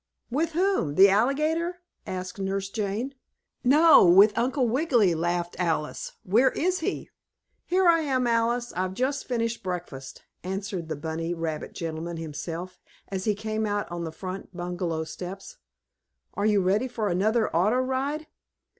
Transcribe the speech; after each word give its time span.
"With 0.31 0.53
whom 0.53 0.95
the 0.95 1.09
alligator?" 1.11 1.83
asked 2.07 2.39
Nurse 2.39 2.71
Jane. 2.71 3.13
"No, 3.63 4.03
with 4.03 4.35
Uncle 4.35 4.67
Wiggily," 4.67 5.13
laughed 5.13 5.55
Alice. 5.59 6.13
"Where 6.23 6.49
is 6.49 6.79
he?" 6.79 7.11
"Here 7.67 7.87
I 7.87 7.99
am, 7.99 8.25
Alice. 8.25 8.73
I've 8.75 8.95
just 8.95 9.27
finished 9.27 9.61
breakfast," 9.61 10.23
answered 10.43 10.87
the 10.89 10.95
bunny 10.95 11.35
rabbit 11.35 11.73
gentleman 11.75 12.17
himself, 12.17 12.79
as 13.09 13.25
he 13.25 13.35
came 13.35 13.67
out 13.67 13.91
on 13.91 14.03
the 14.03 14.11
front 14.11 14.57
bungalow 14.57 15.03
steps. 15.03 15.57
"Are 16.33 16.47
you 16.47 16.61
ready 16.61 16.87
for 16.87 17.07
another 17.09 17.55
auto 17.55 17.77
ride?" 17.77 18.25